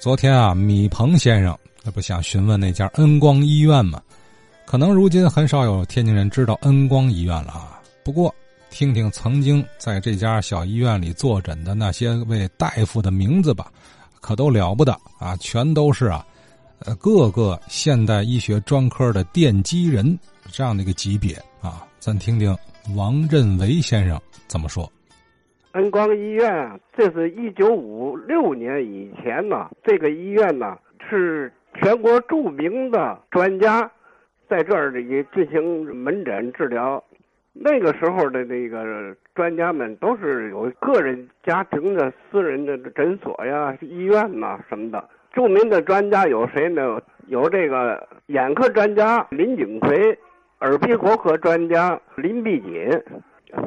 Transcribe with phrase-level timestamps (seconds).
[0.00, 4.00] 昨天啊，米鹏先生那不想询问那家恩光医院吗？
[4.64, 7.82] 可能如今很少有天津人知道恩光医院了啊。
[8.02, 8.34] 不过，
[8.70, 13.70] 听听曾经在这家小医院里坐诊的那些位大夫的名字吧，
[14.22, 15.36] 可都了不得啊！
[15.36, 16.26] 全都是啊，
[16.78, 20.18] 呃，各个现代医学专科的奠基人
[20.50, 21.84] 这样的一个级别啊。
[21.98, 22.56] 咱听听
[22.94, 24.90] 王振维先生怎么说。
[25.72, 30.76] 恩光医院，这是一九五六年以前呢，这个医院呢
[31.08, 33.88] 是全国著名的专家
[34.48, 37.02] 在这儿里进行门诊治疗。
[37.52, 45.08] 那个时候的那个专家们都是有个人家庭的私人的诊所呀、医院呐什么的。
[45.32, 47.00] 著名的专家有谁呢？
[47.28, 50.18] 有这个眼科专家林景奎，
[50.62, 52.90] 耳鼻喉科专家林必锦，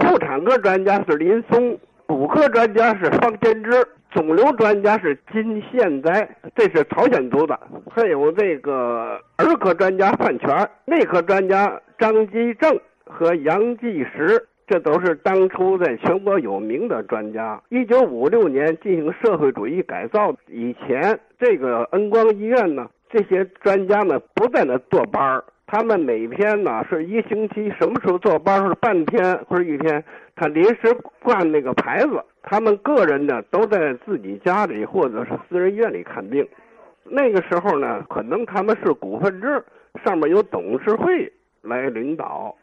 [0.02, 1.80] 妇产科专家是林松。
[2.14, 3.72] 骨科专家是方天之，
[4.12, 7.56] 肿瘤专家是金宪哉，这是朝鲜族的；
[7.90, 17.60] 还有这个儿科专家范全，内科专家张基正和杨继石，这都是当初在全国有名的专家。
[17.70, 25.44] 一九五六年进行社会主义改造以前，这个恩光医院呢，这些专家们不在那坐班儿。
[25.74, 30.04] 他们每天呢是一星期，什么时候坐班是半天或者一天，
[30.36, 32.24] 他临时挂那个牌子。
[32.44, 36.48] 他们个人呢都在自己家里或者是私人医院里看病。
[37.04, 39.64] 那个时候呢，可能他们是股份制，
[40.06, 42.56] 上面有董事会来领导。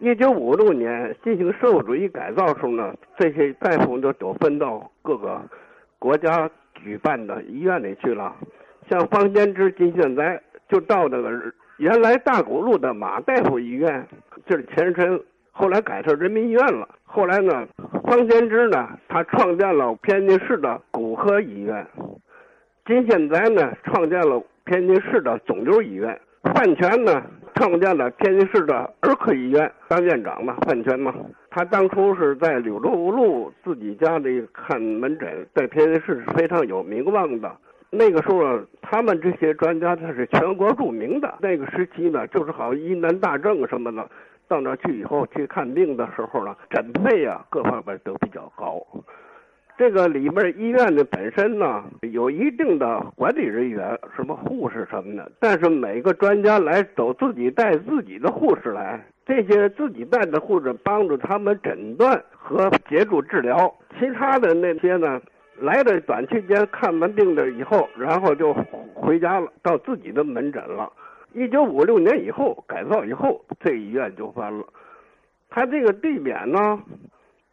[0.00, 5.40] 一九五六年进行社会主义改造时候呢，这些大夫就都分到各个
[5.98, 8.36] 国家举办的医院里去了。
[8.90, 11.30] 像方先知、金现在就到那个。
[11.78, 14.06] 原来大沽路的马大夫医院，
[14.46, 16.88] 这是前身，后来改成人民医院了。
[17.02, 17.66] 后来呢，
[18.04, 21.84] 方先之呢，他创建了天津市的骨科医院；
[22.86, 26.14] 金现在呢，创建了天津市的肿瘤医院；
[26.54, 27.20] 范全呢，
[27.56, 31.12] 创建了天津市的儿科医院，当院长嘛，范全嘛。
[31.50, 37.50] 他当初是在柳州路自己家里看门诊，在天津市是非常有名望的。
[37.96, 41.32] 那个时候，他们这些专家他是全国著名的。
[41.40, 44.08] 那个时期呢，就是好疑难大症什么的，
[44.48, 48.84] 到那去以后去看病的时候呢，诊费啊各方面都比较高。
[49.76, 55.30] 这个里面医院的本身呢，有一定的管理人员，什么护士什么的。
[55.40, 63.72] 但是每个专家来都自己带自己的护士来，这些自己带的护士帮助他们诊断和协助治疗。
[63.98, 65.20] 其他的那些呢？
[65.60, 68.52] 来的短期间看完病的以后，然后就
[68.94, 70.92] 回家了，到自己的门诊了。
[71.34, 74.64] 一九五六年以后改造以后，这医院就翻了。
[75.50, 76.78] 他这个地点呢，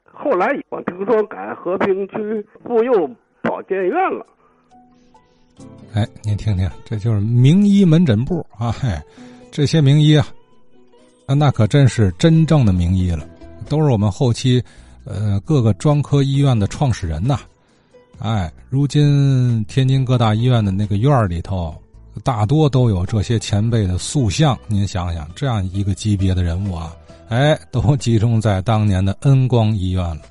[0.03, 3.09] 后来我听说改和平区妇幼
[3.41, 4.25] 保健院了。
[5.93, 8.71] 哎，您听听，这就是名医门诊部啊！
[8.71, 8.89] 嘿，
[9.51, 10.25] 这些名医啊，
[11.37, 13.27] 那可真是真正的名医了，
[13.69, 14.63] 都是我们后期
[15.05, 17.39] 呃各个专科医院的创始人呐。
[18.21, 21.75] 哎，如今天津各大医院的那个院里头，
[22.23, 24.55] 大多都有这些前辈的塑像。
[24.67, 26.95] 您想想，这样一个级别的人物啊，
[27.29, 30.21] 哎，都集中在当年的恩光医院了。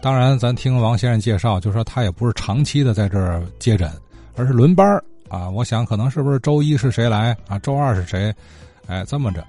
[0.00, 3.90] 当然，咱听王先生介绍，就说他也不是长期的在这儿接诊，
[4.36, 4.86] 而是轮班
[5.28, 5.50] 啊。
[5.50, 7.58] 我想，可能是不是周一是谁来啊？
[7.58, 8.32] 周二是谁？
[8.86, 9.44] 哎，这么着，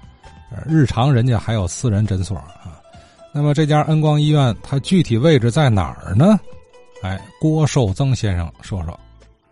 [0.66, 2.82] 日常人家还有私人诊所啊。
[3.32, 6.40] 那么这家恩光医院，它具体位置在哪儿呢？
[7.04, 8.98] 哎，郭寿增先生说说。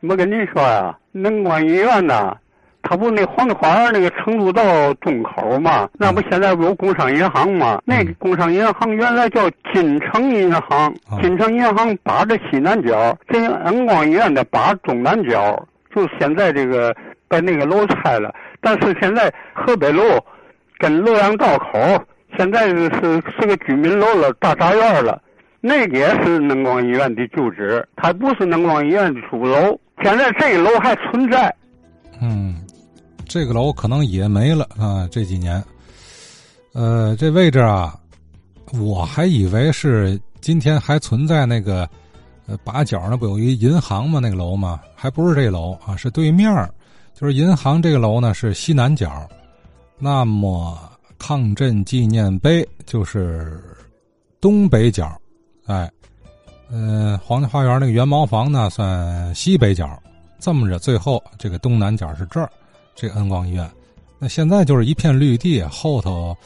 [0.01, 2.35] 我跟您说呀，能光医院呐，
[2.81, 4.63] 他不那黄花园那个成都道
[4.95, 5.87] 中口嘛？
[5.99, 7.83] 那不现在不有工商银行嘛？
[7.85, 15.63] 那个工商银行原来叫金城银行，金城银行把着西南角，这恩光医院的把中南角，
[15.95, 16.97] 就现在这个
[17.29, 20.03] 把那个楼拆了，但是现在河北路
[20.79, 21.79] 跟洛阳道口
[22.39, 25.21] 现在是是个居民楼了，大杂院了。
[25.65, 29.79] 那也是能光医院的旧址，它不是能光医院的主楼。
[30.03, 31.55] 现在这个楼还存在。
[32.21, 32.57] 嗯，
[33.29, 35.09] 这个楼可能也没了啊。
[35.09, 35.63] 这几年，
[36.73, 37.97] 呃，这位置啊，
[38.73, 41.89] 我还以为是今天还存在那个，
[42.49, 44.19] 呃，把角那不有一银行吗？
[44.21, 44.81] 那个楼吗？
[44.97, 46.53] 还不是这楼啊，是对面
[47.15, 49.29] 就是银行这个楼呢是西南角，
[49.97, 50.77] 那么
[51.21, 53.63] 抗震纪念碑就是
[54.41, 55.17] 东北角。
[55.67, 55.91] 哎，
[56.71, 60.01] 嗯，皇家花园那个元茅房呢，算西北角。
[60.39, 62.51] 这么着，最后这个东南角是这儿，
[62.97, 63.71] 这恩光医院。
[64.19, 66.37] 那现在就是一片绿地，后头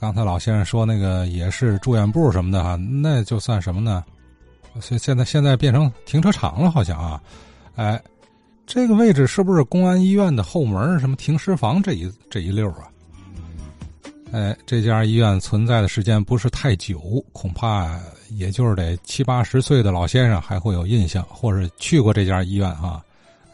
[0.00, 4.02] 刚才老先生说那个也是住院部什么的哈，那就算什么呢？
[4.80, 7.22] 现现在现在变成停车场了，好像啊。
[7.74, 8.02] 哎，
[8.66, 10.98] 这个位置是不是公安医院的后门？
[10.98, 12.88] 什么停尸房这一这一溜啊？
[14.36, 17.98] 哎，这家医院存在的时间不是太久，恐怕
[18.32, 23.02] 也就是得七八十岁的老先生还会有印象，或者去过这家医院啊。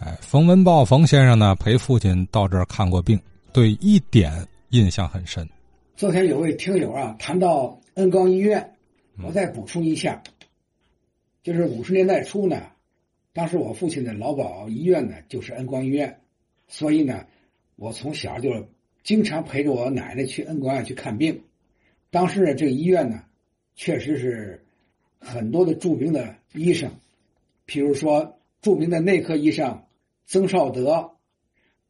[0.01, 3.17] 哎，冯文豹冯先生呢，陪父亲到这儿看过病，
[3.53, 5.49] 对一点印象很深。
[5.95, 8.69] 昨天有位听友啊谈到恩光医院，
[9.23, 10.21] 我再补充一下，
[11.45, 12.61] 就是五十年代初呢，
[13.33, 16.21] 当时我父亲的劳保医院呢就是恩光医院，
[16.67, 17.25] 所以呢，
[17.77, 18.51] 我从小就
[19.03, 21.43] 经常陪着我奶奶去恩光院去看病。
[22.11, 23.25] 当时呢，这个医院呢，
[23.75, 24.65] 确实是
[25.19, 26.91] 很多的著名的医生，
[27.67, 29.85] 譬如说著名的内科医生
[30.27, 31.17] 曾少德，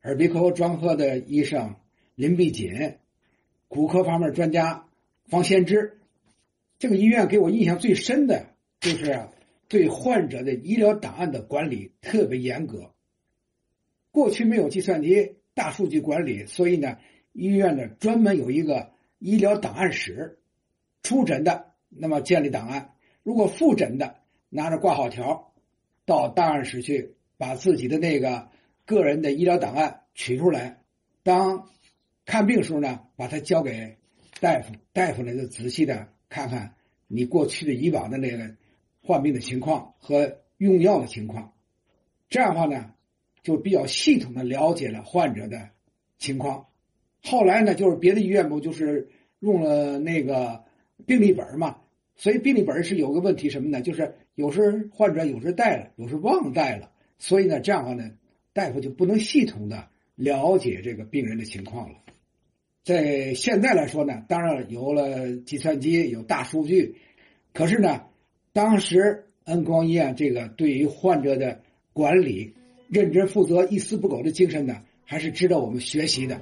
[0.03, 1.77] 耳鼻喉专科的医生
[2.15, 2.97] 林必锦。
[3.69, 4.87] 骨科方面专家
[5.27, 5.99] 方先知，
[6.79, 8.51] 这个医院给我印象最深的
[8.81, 9.29] 就是
[9.67, 12.93] 对患者的医疗档案的管理特别严格。
[14.11, 16.99] 过去没有计算机、大数据管理，所以呢，
[17.33, 20.39] 医院呢专门有一个医疗档案室，
[21.03, 24.17] 出诊的那么建立档案，如果复诊的
[24.49, 25.53] 拿着挂号条
[26.05, 28.49] 到档案室去，把自己的那个
[28.85, 30.83] 个人的医疗档案取出来，
[31.23, 31.69] 当。
[32.25, 33.97] 看病时候呢，把它交给
[34.41, 36.77] 大夫，大夫呢就仔细的看看
[37.09, 38.55] 你过去的以往的那个
[39.03, 41.53] 患病的情况和用药的情况，
[42.29, 42.95] 这样的话呢，
[43.43, 45.71] 就比较系统的了解了患者的
[46.19, 46.67] 情况。
[47.23, 49.09] 后来呢，就是别的医院不就是
[49.41, 50.65] 用了那个
[51.07, 51.79] 病历本嘛，
[52.17, 53.81] 所以病历本是有个问题什么呢？
[53.81, 58.11] 就是有时患者有时带了，有时忘带了，所以呢，这样的话呢，
[58.53, 61.99] 大夫就不能系统的了解这个病人的情况了。
[62.85, 66.97] 在现在来说呢，当然有了计算机，有大数据，
[67.53, 68.03] 可是呢，
[68.53, 71.63] 当时恩光医院这个对于患者的
[71.93, 72.55] 管理、
[72.93, 76.39] 认真负责、一丝不苟的精神呢，还是值得我们学习的。